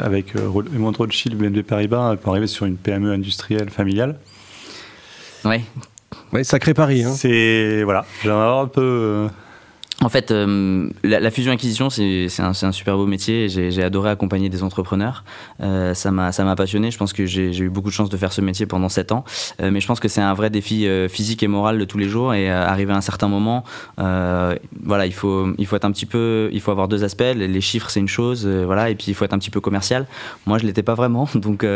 avec 0.00 0.32
Raymond 0.34 0.92
Rothschild, 0.96 1.36
BNP 1.36 1.62
Paribas, 1.62 2.16
pour 2.16 2.32
arriver 2.32 2.46
sur 2.46 2.66
une 2.66 2.76
PME 2.76 3.12
industrielle 3.12 3.70
familiale. 3.70 4.18
Oui. 5.44 5.60
Oui, 6.32 6.44
sacré 6.44 6.74
Paris. 6.74 7.04
Hein. 7.04 7.12
C'est. 7.14 7.82
Voilà, 7.84 8.04
j'aimerais 8.22 8.42
avoir 8.42 8.60
un 8.60 8.66
peu. 8.66 9.28
En 10.00 10.08
fait, 10.08 10.30
euh, 10.30 10.88
la, 11.02 11.30
fusion-acquisition, 11.32 11.90
c'est 11.90 12.28
un, 12.38 12.72
super 12.72 12.96
beau 12.96 13.06
métier. 13.06 13.48
J'ai 13.48 13.82
adoré 13.82 14.10
accompagner 14.10 14.48
des 14.48 14.62
entrepreneurs. 14.62 15.24
Euh, 15.60 15.92
ça 15.92 16.12
m'a 16.12 16.56
passionné. 16.56 16.92
Je 16.92 16.98
pense 16.98 17.12
que 17.12 17.26
j'ai 17.26 17.58
eu 17.58 17.68
beaucoup 17.68 17.88
de 17.88 17.94
chance 17.94 18.08
de 18.08 18.16
faire 18.16 18.32
ce 18.32 18.40
métier 18.40 18.64
pendant 18.64 18.88
7 18.88 19.10
ans. 19.10 19.24
Euh, 19.60 19.72
mais 19.72 19.80
je 19.80 19.88
pense 19.88 19.98
que 19.98 20.06
c'est 20.06 20.20
un 20.20 20.34
vrai 20.34 20.50
défi 20.50 20.86
euh, 20.86 21.08
physique 21.08 21.42
et 21.42 21.48
moral 21.48 21.80
de 21.80 21.84
tous 21.84 21.98
les 21.98 22.08
jours. 22.08 22.32
Et 22.32 22.48
arriver 22.48 22.92
à 22.92 22.96
un 22.96 23.00
certain 23.00 23.26
moment, 23.26 23.64
voilà, 23.96 25.06
il 25.06 25.12
faut, 25.12 25.48
il 25.58 25.66
faut 25.66 25.74
être 25.74 25.84
un 25.84 25.90
petit 25.90 26.06
peu, 26.06 26.48
il 26.52 26.60
faut 26.60 26.70
avoir 26.70 26.86
deux 26.86 27.02
aspects. 27.02 27.34
Les, 27.34 27.60
chiffres, 27.60 27.90
c'est 27.90 28.00
une 28.00 28.08
chose, 28.08 28.46
voilà, 28.46 28.90
et 28.90 28.94
puis 28.94 29.06
il 29.08 29.14
faut 29.14 29.24
être 29.24 29.34
un 29.34 29.38
petit 29.38 29.50
peu 29.50 29.60
commercial. 29.60 30.06
Moi, 30.46 30.58
je 30.58 30.64
l'étais 30.64 30.84
pas 30.84 30.94
vraiment, 30.94 31.28
donc, 31.34 31.66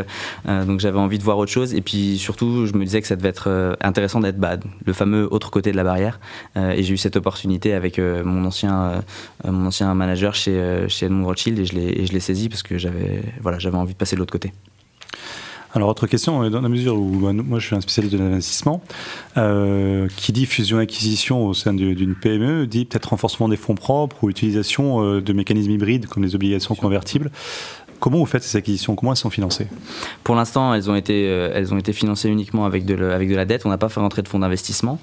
donc 0.46 0.78
j'avais 0.78 0.98
envie 0.98 1.18
de 1.18 1.24
voir 1.24 1.38
autre 1.38 1.50
chose. 1.50 1.74
Et 1.74 1.80
puis 1.80 2.18
surtout, 2.18 2.66
je 2.66 2.74
me 2.74 2.84
disais 2.84 3.00
que 3.00 3.08
ça 3.08 3.16
devait 3.16 3.30
être 3.30 3.76
intéressant 3.80 4.20
d'être 4.20 4.38
bad, 4.38 4.62
le 4.86 4.92
fameux 4.92 5.26
autre 5.32 5.50
côté 5.50 5.72
de 5.72 5.76
la 5.76 5.84
barrière. 5.84 6.20
et 6.56 6.84
j'ai 6.84 6.94
eu 6.94 6.98
cette 6.98 7.16
opportunité 7.16 7.74
avec 7.74 7.98
mon, 8.24 8.44
ancien, 8.44 9.02
euh, 9.44 9.50
mon 9.52 9.66
ancien 9.66 9.92
manager 9.94 10.34
chez, 10.34 10.52
euh, 10.52 10.88
chez 10.88 11.06
Edmond 11.06 11.26
Rothschild 11.26 11.58
et 11.58 11.64
je 11.64 12.12
l'ai 12.12 12.20
saisi 12.20 12.48
parce 12.48 12.62
que 12.62 12.78
j'avais 12.78 13.22
voilà, 13.40 13.58
envie 13.72 13.94
de 13.94 13.98
passer 13.98 14.16
de 14.16 14.20
l'autre 14.20 14.32
côté. 14.32 14.52
Alors, 15.74 15.88
autre 15.88 16.06
question, 16.06 16.42
euh, 16.42 16.50
dans 16.50 16.60
la 16.60 16.68
mesure 16.68 16.96
où 16.96 17.18
bah, 17.18 17.32
moi 17.32 17.58
je 17.58 17.66
suis 17.66 17.74
un 17.74 17.80
spécialiste 17.80 18.14
de 18.14 18.18
l'investissement, 18.18 18.82
qui 20.16 20.32
dit 20.32 20.44
fusion-acquisition 20.44 21.46
au 21.46 21.54
sein 21.54 21.72
d'une 21.72 22.14
PME 22.14 22.66
dit 22.66 22.84
peut-être 22.84 23.06
renforcement 23.06 23.48
des 23.48 23.56
fonds 23.56 23.74
propres 23.74 24.22
ou 24.22 24.30
utilisation 24.30 25.20
de 25.20 25.32
mécanismes 25.32 25.70
hybrides 25.70 26.06
comme 26.06 26.22
les 26.22 26.34
obligations 26.34 26.74
convertibles. 26.74 27.30
Comment 28.02 28.18
vous 28.18 28.26
faites 28.26 28.42
ces 28.42 28.58
acquisitions? 28.58 28.96
Comment 28.96 29.12
elles 29.12 29.16
sont 29.16 29.30
financées? 29.30 29.68
Pour 30.24 30.34
l'instant, 30.34 30.74
elles, 30.74 30.90
ont 30.90 30.96
été, 30.96 31.28
euh, 31.28 31.52
elles 31.54 31.72
ont 31.72 31.78
été 31.78 31.92
financées 31.92 32.28
uniquement 32.28 32.64
avec 32.64 32.84
de, 32.84 33.00
avec 33.00 33.30
de 33.30 33.36
la 33.36 33.44
dette. 33.44 33.64
On 33.64 33.68
n'a 33.68 33.78
pas 33.78 33.88
fait 33.88 34.00
rentrer 34.00 34.22
de 34.22 34.28
fonds 34.28 34.40
d'investissement. 34.40 34.98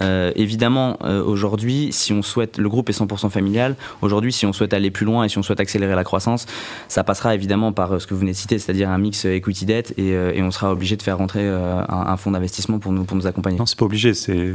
Euh, 0.00 0.30
évidemment, 0.36 0.96
euh, 1.02 1.20
aujourd'hui, 1.24 1.88
si 1.90 2.12
on 2.12 2.22
souhaite, 2.22 2.58
le 2.58 2.68
groupe 2.68 2.88
est 2.90 2.96
100% 2.96 3.28
familial. 3.28 3.74
Aujourd'hui, 4.02 4.32
si 4.32 4.46
on 4.46 4.52
souhaite 4.52 4.72
aller 4.72 4.92
plus 4.92 5.04
loin 5.04 5.24
et 5.24 5.28
si 5.28 5.36
on 5.36 5.42
souhaite 5.42 5.58
accélérer 5.58 5.96
la 5.96 6.04
croissance, 6.04 6.46
ça 6.86 7.02
passera 7.02 7.34
évidemment 7.34 7.72
par 7.72 8.00
ce 8.00 8.06
que 8.06 8.14
vous 8.14 8.20
venez 8.20 8.30
de 8.30 8.36
citer, 8.36 8.60
c'est-à-dire 8.60 8.88
un 8.88 8.98
mix 8.98 9.24
equity 9.24 9.66
debt 9.66 9.92
et, 9.96 10.10
et, 10.10 10.40
on 10.40 10.52
sera 10.52 10.70
obligé 10.70 10.96
de 10.96 11.02
faire 11.02 11.18
rentrer 11.18 11.48
un, 11.48 12.16
fonds 12.16 12.30
d'investissement 12.30 12.78
pour 12.78 12.92
nous, 12.92 13.02
pour 13.02 13.16
nous 13.16 13.26
accompagner. 13.26 13.58
Non, 13.58 13.66
c'est 13.66 13.78
pas 13.78 13.86
obligé. 13.86 14.14
C'est, 14.14 14.54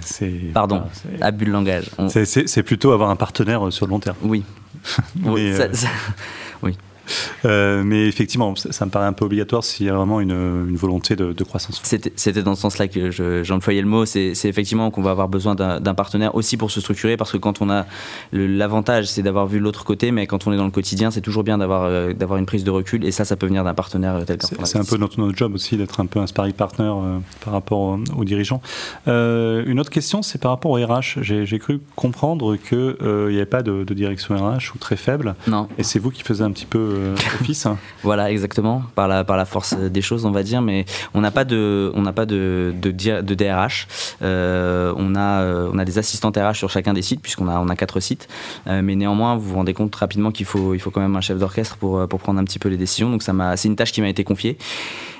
Pardon, 0.53 0.83
abus 1.19 1.43
de 1.43 1.51
langage. 1.51 1.89
C'est, 2.07 2.63
plutôt 2.63 2.93
avoir 2.93 3.09
un 3.09 3.17
partenaire 3.17 3.73
sur 3.73 3.87
le 3.87 3.89
long 3.89 3.99
terme. 3.99 4.15
Oui. 4.21 4.45
oui, 5.25 5.51
oui. 6.63 6.77
Euh, 7.45 7.83
mais 7.83 8.07
effectivement, 8.07 8.55
ça, 8.55 8.85
me 8.85 8.91
paraît 8.91 9.05
un 9.05 9.13
peu 9.13 9.25
obligatoire 9.25 9.63
s'il 9.63 9.85
y 9.85 9.89
a 9.89 9.93
vraiment 9.93 10.19
une, 10.19 10.75
volonté 10.75 11.15
de, 11.15 11.43
croissance. 11.43 11.81
C'était 11.83 12.43
dans 12.43 12.55
ce 12.55 12.61
sens-là 12.61 12.87
que 12.87 13.11
j'employais 13.43 13.81
le 13.81 13.87
mot. 13.87 14.05
C'est 14.05 14.33
effectivement 14.45 14.91
qu'on 14.91 15.01
va 15.01 15.11
avoir 15.11 15.29
besoin 15.29 15.55
d'un 15.55 15.93
partenaire 15.93 16.35
aussi 16.35 16.57
pour 16.57 16.71
se 16.71 16.81
structurer, 16.81 17.17
parce 17.17 17.31
que 17.31 17.37
quand 17.37 17.61
on 17.61 17.69
a 17.69 17.85
l'avantage, 18.31 19.07
c'est 19.07 19.21
d'avoir 19.21 19.47
vu 19.47 19.59
l'autre 19.59 19.83
côté, 19.83 20.11
mais 20.11 20.27
quand 20.27 20.47
on 20.47 20.53
est 20.53 20.57
dans 20.57 20.65
le 20.65 20.71
quotidien, 20.71 21.11
c'est 21.11 21.21
toujours 21.21 21.43
bien 21.43 21.57
d'avoir 21.57 21.83
euh, 21.83 22.13
d'avoir 22.13 22.39
une 22.39 22.45
prise 22.45 22.63
de 22.63 22.71
recul, 22.71 23.05
et 23.05 23.11
ça, 23.11 23.25
ça 23.25 23.35
peut 23.35 23.47
venir 23.47 23.63
d'un 23.63 23.73
partenaire 23.73 24.23
tel 24.25 24.37
qu'un 24.37 24.65
C'est 24.65 24.77
un 24.77 24.83
peu 24.83 24.97
notre, 24.97 25.19
notre 25.19 25.37
job 25.37 25.53
aussi 25.53 25.77
d'être 25.77 25.99
un 25.99 26.05
peu 26.05 26.19
un 26.19 26.27
sparring 26.27 26.53
partner 26.53 26.83
euh, 26.83 27.17
par 27.43 27.53
rapport 27.53 27.99
aux, 28.15 28.23
dirigeants. 28.23 28.61
une 29.07 29.79
autre 29.79 29.89
question, 29.89 30.21
c'est 30.21 30.39
par 30.39 30.51
rapport 30.51 30.71
au 30.71 30.75
RH. 30.75 31.21
J'ai 31.21 31.59
cru 31.59 31.79
comprendre 31.95 32.55
qu'il 32.57 32.95
n'y 33.01 33.35
avait 33.35 33.45
pas 33.45 33.63
de, 33.63 33.83
de, 33.83 33.93
direction 33.93 34.35
RH 34.35 34.75
ou 34.75 34.77
très 34.77 34.95
faible. 34.95 35.35
Non. 35.47 35.67
Et 35.77 35.83
c'est 35.83 35.99
vous 35.99 36.11
qui 36.11 36.23
faisiez 36.23 36.45
un 36.45 36.51
petit 36.51 36.65
peu 36.65 36.98
euh, 36.99 37.75
voilà, 38.03 38.31
exactement, 38.31 38.83
par 38.95 39.07
la, 39.07 39.23
par 39.23 39.37
la 39.37 39.45
force 39.45 39.75
des 39.75 40.01
choses, 40.01 40.25
on 40.25 40.31
va 40.31 40.43
dire, 40.43 40.61
mais 40.61 40.85
on 41.13 41.21
n'a 41.21 41.31
pas 41.31 41.45
de, 41.45 41.91
on 41.95 42.03
pas 42.13 42.25
de, 42.25 42.73
de, 42.81 42.91
de 42.91 43.33
DRH. 43.33 43.87
Euh, 44.21 44.93
on, 44.97 45.15
a, 45.15 45.41
euh, 45.41 45.69
on 45.71 45.77
a 45.77 45.85
des 45.85 45.97
assistants 45.97 46.31
RH 46.31 46.55
sur 46.55 46.69
chacun 46.69 46.93
des 46.93 47.01
sites, 47.01 47.21
puisqu'on 47.21 47.47
a, 47.47 47.59
on 47.59 47.69
a 47.69 47.75
quatre 47.75 47.99
sites. 47.99 48.27
mais 48.65 48.95
néanmoins, 48.95 49.35
vous 49.35 49.49
vous 49.49 49.55
rendez 49.55 49.73
compte 49.73 49.95
rapidement 49.95 50.31
qu'il 50.31 50.45
faut, 50.45 50.73
il 50.73 50.79
faut 50.79 50.91
quand 50.91 51.01
même 51.01 51.15
un 51.15 51.21
chef 51.21 51.37
d'orchestre 51.37 51.77
pour, 51.77 52.07
pour 52.07 52.19
prendre 52.19 52.39
un 52.39 52.43
petit 52.43 52.59
peu 52.59 52.69
les 52.69 52.77
décisions. 52.77 53.09
Donc 53.09 53.23
ça 53.23 53.33
m'a, 53.33 53.57
c'est 53.57 53.67
une 53.67 53.75
tâche 53.75 53.91
qui 53.91 54.01
m'a 54.01 54.09
été 54.09 54.23
confiée. 54.23 54.57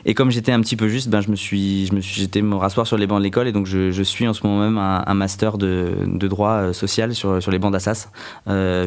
Et 0.05 0.13
comme 0.13 0.31
j'étais 0.31 0.51
un 0.51 0.61
petit 0.61 0.75
peu 0.75 0.87
juste, 0.87 1.09
ben 1.09 1.21
je 1.21 1.29
me 1.29 1.35
suis, 1.35 1.87
je 1.87 1.93
me 1.93 2.01
suis, 2.01 2.21
j'étais 2.21 2.41
me 2.41 2.55
rasseoir 2.55 2.87
sur 2.87 2.97
les 2.97 3.05
bancs 3.05 3.19
de 3.19 3.23
l'école 3.23 3.47
et 3.47 3.51
donc 3.51 3.65
je, 3.65 3.91
je 3.91 4.03
suis 4.03 4.27
en 4.27 4.33
ce 4.33 4.45
moment 4.45 4.61
même 4.61 4.77
un, 4.77 5.03
un 5.05 5.13
master 5.13 5.57
de, 5.57 5.93
de, 6.05 6.27
droit 6.27 6.73
social 6.73 7.13
sur, 7.13 7.41
sur 7.41 7.51
les 7.51 7.59
bancs 7.59 7.73
d'Assas, 7.73 8.09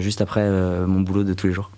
juste 0.01 0.21
après 0.21 0.49
mon 0.87 1.01
boulot 1.01 1.25
de 1.25 1.35
tous 1.35 1.47
les 1.47 1.53
jours. 1.53 1.71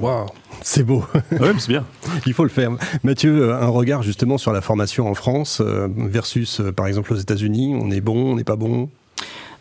Waouh, 0.00 0.26
c'est 0.62 0.82
beau. 0.82 1.04
Oui, 1.32 1.48
c'est 1.58 1.68
bien. 1.68 1.84
Il 2.26 2.32
faut 2.32 2.44
le 2.44 2.48
faire. 2.48 2.70
Mathieu, 3.02 3.52
un 3.52 3.68
regard 3.68 4.02
justement 4.02 4.38
sur 4.38 4.52
la 4.52 4.60
formation 4.60 5.08
en 5.08 5.14
France 5.14 5.60
euh, 5.60 5.88
versus, 5.96 6.60
euh, 6.60 6.72
par 6.72 6.86
exemple, 6.86 7.12
aux 7.12 7.16
États-Unis. 7.16 7.76
On 7.80 7.90
est 7.90 8.00
bon, 8.00 8.32
on 8.32 8.36
n'est 8.36 8.44
pas 8.44 8.56
bon? 8.56 8.88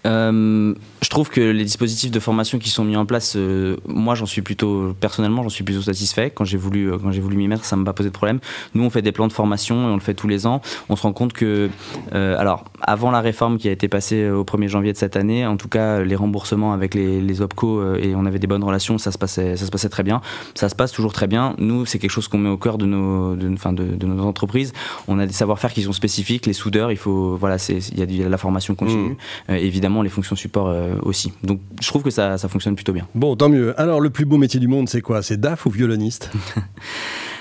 Euh, 0.06 0.74
je 1.02 1.10
trouve 1.10 1.30
que 1.30 1.42
les 1.42 1.64
dispositifs 1.64 2.12
de 2.12 2.20
formation 2.20 2.60
qui 2.60 2.70
sont 2.70 2.84
mis 2.84 2.96
en 2.96 3.06
place, 3.06 3.36
euh, 3.36 3.78
moi 3.88 4.16
j'en 4.16 4.26
suis 4.26 4.42
plutôt 4.42 4.94
personnellement 5.00 5.44
j'en 5.44 5.50
suis 5.50 5.64
plutôt 5.64 5.82
satisfait. 5.82 6.32
Quand 6.32 6.46
j'ai 6.46 6.58
voulu 6.58 6.92
euh, 6.92 6.98
quand 6.98 7.12
j'ai 7.12 7.22
voulu 7.22 7.38
m'y 7.38 7.48
mettre, 7.48 7.66
ça 7.66 7.76
m'a 7.76 7.86
pas 7.86 7.94
posé 7.94 8.10
de 8.10 8.14
problème. 8.14 8.40
Nous 8.74 8.84
on 8.84 8.90
fait 8.90 9.02
des 9.02 9.12
plans 9.12 9.28
de 9.28 9.34
formation 9.34 9.90
et 9.90 9.92
on 9.92 9.96
le 9.96 10.02
fait 10.02 10.14
tous 10.14 10.28
les 10.28 10.46
ans. 10.48 10.62
On 10.90 10.96
se 10.96 11.04
rend 11.04 11.14
compte 11.14 11.34
que 11.34 11.70
alors 12.12 12.66
avant 12.82 13.12
la 13.12 13.22
réforme 13.22 13.58
qui 13.58 13.68
a 13.68 13.72
été 13.72 13.88
passée 13.88 14.30
au 14.30 14.44
1er 14.44 14.68
janvier 14.68 14.94
de 14.94 14.98
cette 14.98 15.16
année, 15.16 15.46
en 15.46 15.58
tout 15.58 15.68
cas 15.68 16.02
les 16.02 16.16
remboursements 16.16 16.74
avec 16.74 16.94
les, 16.94 17.22
les 17.22 17.42
opco 17.42 17.96
et 17.96 18.14
on 18.16 18.26
avait 18.26 18.40
des 18.40 18.48
bonnes 18.48 18.64
relations, 18.64 18.98
ça 18.98 19.12
se 19.12 19.18
passait 19.18 19.56
ça 19.56 19.66
se 19.66 19.72
passait 19.72 19.90
très 19.90 20.04
bien. 20.04 20.22
Ça 20.56 20.70
se 20.70 20.76
passe 20.76 20.92
toujours 20.92 21.14
très 21.14 21.28
bien. 21.28 21.56
Nous 21.58 21.86
c'est 21.86 22.00
quelque 22.00 22.12
chose 22.12 22.28
qu'on 22.28 22.38
met 22.38 22.50
au 22.50 22.58
cœur 22.58 22.78
de 22.78 22.86
nos 22.86 23.36
de, 23.36 23.52
enfin 23.54 23.74
de, 23.74 23.84
de 23.84 24.06
nos 24.06 24.24
entreprises. 24.24 24.74
On 25.08 25.20
a 25.20 25.26
des 25.26 25.34
savoir-faire 25.34 25.74
qui 25.74 25.84
sont 25.84 25.94
spécifiques. 25.94 26.46
Les 26.46 26.54
soudeurs, 26.54 26.92
il 26.92 26.98
faut 26.98 27.36
voilà 27.36 27.58
c'est 27.58 27.78
il 27.78 28.00
y 28.00 28.02
a 28.02 28.06
de 28.06 28.30
la 28.30 28.38
formation 28.38 28.76
continue. 28.76 29.16
Mmh. 29.50 29.54
Évidemment 29.94 30.02
les 30.02 30.10
fonctions 30.10 30.36
support 30.36 30.70
euh, 30.70 30.96
aussi. 31.04 31.32
Donc 31.44 31.62
je 31.82 31.88
trouve 31.88 32.04
que 32.04 32.10
ça, 32.10 32.38
ça 32.38 32.48
fonctionne 32.48 32.76
plutôt 32.76 32.94
bien. 32.94 33.08
Bon, 33.16 33.36
tant 33.36 33.50
mieux. 33.50 33.80
Alors 33.80 34.02
le 34.02 34.10
plus 34.10 34.26
beau 34.26 34.38
métier 34.38 34.60
du 34.60 34.68
monde, 34.68 34.90
c'est 34.90 35.02
quoi? 35.02 35.22
C'est 35.22 35.40
DAF 35.40 35.66
ou 35.66 35.70
violoniste? 35.70 36.32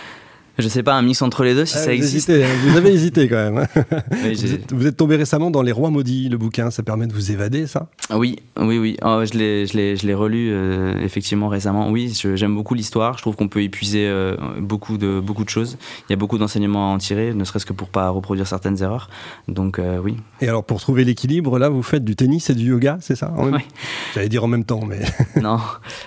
Je 0.58 0.68
sais 0.68 0.82
pas, 0.82 0.94
un 0.94 1.02
mix 1.02 1.22
entre 1.22 1.44
les 1.44 1.54
deux 1.54 1.64
si 1.64 1.76
ah, 1.76 1.80
ça 1.80 1.86
vous 1.86 1.92
existe. 1.92 2.28
Hésitez, 2.28 2.44
hein. 2.44 2.54
vous 2.62 2.76
avez 2.76 2.90
hésité 2.90 3.28
quand 3.28 3.36
même. 3.36 3.58
Hein. 3.58 3.66
Oui, 4.24 4.34
vous, 4.34 4.54
êtes, 4.54 4.72
vous, 4.72 4.86
êtes, 4.86 4.96
tombé 4.96 5.16
récemment 5.16 5.50
dans 5.50 5.62
Les 5.62 5.72
Rois 5.72 5.90
Maudits, 5.90 6.28
le 6.28 6.36
bouquin, 6.36 6.70
ça 6.70 6.82
permet 6.82 7.06
de 7.06 7.12
vous 7.12 7.32
évader, 7.32 7.66
ça? 7.66 7.88
Oui, 8.14 8.38
oui, 8.58 8.78
oui. 8.78 8.96
Oh, 9.02 9.22
je 9.24 9.36
l'ai 10.06 10.14
relu 10.14 10.50
euh, 10.52 10.98
effectivement 11.00 11.48
récemment. 11.48 11.90
Oui, 11.90 12.12
j'aime 12.34 12.54
beaucoup 12.54 12.74
l'histoire. 12.74 13.16
Je 13.16 13.22
trouve 13.22 13.36
qu'on 13.36 13.48
peut 13.48 13.62
épuiser 13.62 14.06
euh, 14.06 14.36
beaucoup, 14.58 14.98
de, 14.98 15.20
beaucoup 15.20 15.44
de 15.44 15.48
choses. 15.48 15.78
Il 16.08 16.12
y 16.12 16.14
a 16.14 16.16
beaucoup 16.16 16.38
d'enseignements 16.38 16.92
à 16.92 16.94
en 16.94 16.98
tirer, 16.98 17.32
ne 17.32 17.44
serait-ce 17.44 17.66
que 17.66 17.72
pour 17.72 17.88
pas 17.88 18.08
reproduire 18.10 18.46
certaines 18.46 18.82
erreurs. 18.82 19.08
Donc 19.48 19.78
euh, 19.78 19.98
oui. 19.98 20.16
Et 20.40 20.48
alors 20.48 20.64
pour 20.64 20.80
trouver 20.80 21.04
l'équilibre, 21.04 21.58
là, 21.58 21.68
vous 21.70 21.82
faites 21.82 22.04
du 22.04 22.14
tennis 22.14 22.50
et 22.50 22.54
du 22.54 22.66
yoga, 22.66 22.98
c'est 23.00 23.16
ça 23.16 23.32
Oui. 23.38 23.60
J'allais 24.14 24.28
dire 24.28 24.44
en 24.44 24.48
même 24.48 24.64
temps, 24.64 24.84
mais. 24.86 25.00
non, 25.40 25.58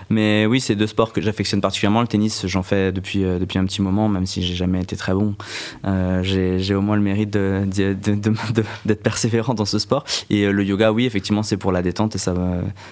mais 0.10 0.46
oui, 0.46 0.62
c'est 0.62 0.76
deux 0.76 0.88
sports 0.88 1.12
que 1.12 1.22
j'affectionne 1.22 1.62
particulièrement. 1.62 2.02
Le 2.02 2.08
tennis, 2.08 2.46
j'en 2.46 2.64
fais 2.64 2.92
depuis, 2.92 3.24
depuis 3.24 3.58
un 3.58 3.66
petit 3.66 3.82
moment, 3.82 4.08
même 4.08 4.26
si 4.26 4.35
j'ai 4.42 4.56
jamais 4.56 4.82
été 4.82 4.96
très 4.96 5.14
bon. 5.14 5.36
Euh, 5.86 6.22
j'ai 6.24 6.76
au 6.76 6.82
moins 6.82 6.96
le 6.96 7.02
mérite 7.02 7.30
d'être 7.32 8.02
de, 8.02 8.14
de, 8.16 8.64
de, 8.86 8.94
persévérant 8.94 9.54
dans 9.54 9.66
ce 9.66 9.80
sport. 9.80 10.04
Et 10.30 10.44
euh, 10.44 10.52
le 10.52 10.64
yoga, 10.64 10.92
oui, 10.92 11.06
effectivement, 11.06 11.44
c'est 11.44 11.58
pour 11.58 11.72
la 11.72 11.82
détente 11.82 12.16
et 12.16 12.18
ça, 12.20 12.34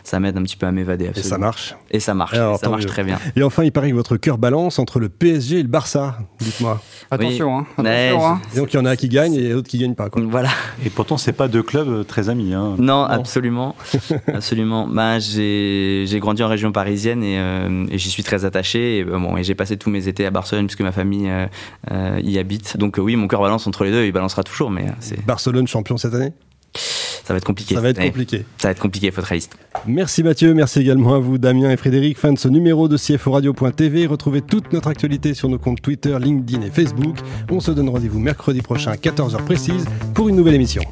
ça 0.03 0.19
m'aide 0.19 0.37
un 0.37 0.43
petit 0.43 0.57
peu 0.57 0.65
à 0.65 0.71
m'évader. 0.71 1.11
Et 1.15 1.21
ça 1.21 1.37
marche 1.37 1.75
Et 1.91 1.99
ça 1.99 2.13
marche, 2.13 2.33
Alors, 2.33 2.57
ça 2.59 2.69
marche 2.69 2.83
mieux. 2.83 2.89
très 2.89 3.03
bien. 3.03 3.19
Et 3.35 3.43
enfin, 3.43 3.63
il 3.63 3.71
paraît 3.71 3.89
que 3.91 3.95
votre 3.95 4.17
cœur 4.17 4.37
balance 4.37 4.79
entre 4.79 4.99
le 4.99 5.09
PSG 5.09 5.59
et 5.59 5.63
le 5.63 5.69
Barça. 5.69 6.17
Dites-moi. 6.39 6.81
Attention, 7.11 7.57
oui. 7.57 7.63
hein. 7.77 7.83
Attention, 7.83 8.25
hein. 8.25 8.41
Et 8.53 8.57
donc 8.57 8.73
il 8.73 8.77
y 8.77 8.79
en 8.79 8.85
a 8.85 8.95
qui 8.95 9.09
gagnent 9.09 9.35
et 9.35 9.49
d'autres 9.51 9.67
qui 9.69 9.77
gagnent 9.77 9.95
pas. 9.95 10.09
Quoi. 10.09 10.21
Voilà. 10.29 10.49
Et 10.85 10.89
pourtant, 10.89 11.17
c'est 11.17 11.33
pas 11.33 11.47
deux 11.47 11.63
clubs 11.63 12.05
très 12.07 12.29
amis. 12.29 12.53
Hein. 12.53 12.75
Non, 12.77 12.93
non, 12.93 13.03
absolument. 13.05 13.75
absolument. 14.33 14.87
Bah, 14.87 15.19
j'ai 15.19 16.17
grandi 16.19 16.43
en 16.43 16.47
région 16.47 16.71
parisienne 16.71 17.23
et, 17.23 17.37
euh, 17.39 17.85
et 17.89 17.97
j'y 17.97 18.09
suis 18.09 18.23
très 18.23 18.45
attaché. 18.45 18.99
Et, 18.99 19.03
bon, 19.03 19.37
et 19.37 19.43
j'ai 19.43 19.55
passé 19.55 19.77
tous 19.77 19.89
mes 19.89 20.07
étés 20.07 20.25
à 20.25 20.31
Barcelone 20.31 20.67
puisque 20.67 20.81
ma 20.81 20.91
famille 20.91 21.27
euh, 21.33 21.47
euh, 21.91 22.21
y 22.23 22.37
habite. 22.37 22.77
Donc 22.77 22.97
oui, 22.97 23.15
mon 23.15 23.27
cœur 23.27 23.41
balance 23.41 23.67
entre 23.67 23.83
les 23.83 23.91
deux, 23.91 24.05
il 24.05 24.11
balancera 24.11 24.43
toujours. 24.43 24.71
Mais 24.71 24.85
c'est 24.99 25.23
Barcelone 25.25 25.67
champion 25.67 25.97
cette 25.97 26.13
année? 26.13 26.33
Ça 26.75 27.33
va 27.33 27.37
être 27.37 27.45
compliqué. 27.45 27.75
Ça 27.75 27.81
va 27.81 27.89
être 27.89 28.01
compliqué. 28.01 28.45
Ça 28.57 28.67
va 28.67 28.71
être 28.71 28.79
compliqué, 28.79 29.07
il 29.07 29.13
faut 29.13 29.21
être 29.21 29.27
réaliste. 29.27 29.55
Merci 29.87 30.23
Mathieu, 30.23 30.53
merci 30.53 30.79
également 30.79 31.15
à 31.15 31.19
vous 31.19 31.37
Damien 31.37 31.71
et 31.71 31.77
Frédéric. 31.77 32.17
Fin 32.17 32.33
de 32.33 32.39
ce 32.39 32.47
numéro 32.47 32.87
de 32.87 32.97
CFO 32.97 33.31
Radio.tv. 33.31 34.07
Retrouvez 34.07 34.41
toute 34.41 34.73
notre 34.73 34.89
actualité 34.89 35.33
sur 35.33 35.49
nos 35.49 35.59
comptes 35.59 35.81
Twitter, 35.81 36.17
LinkedIn 36.19 36.65
et 36.65 36.69
Facebook. 36.69 37.17
On 37.49 37.59
se 37.59 37.71
donne 37.71 37.89
rendez-vous 37.89 38.19
mercredi 38.19 38.61
prochain 38.61 38.91
à 38.91 38.95
14h 38.95 39.43
précise 39.45 39.85
pour 40.13 40.29
une 40.29 40.35
nouvelle 40.35 40.55
émission. 40.55 40.83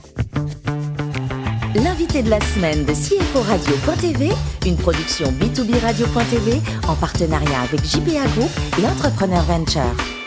L'invité 1.75 2.21
de 2.21 2.29
la 2.29 2.41
semaine 2.41 2.83
de 2.83 2.91
CFO 2.91 3.41
Radio.tv, 3.41 4.29
une 4.65 4.75
production 4.75 5.31
B2B 5.31 5.79
Radio.tv 5.79 6.60
en 6.88 6.95
partenariat 6.95 7.62
avec 7.62 7.83
JPA 7.86 8.27
Group 8.36 8.50
et 8.77 8.86
Entrepreneur 8.86 9.41
Venture. 9.43 10.21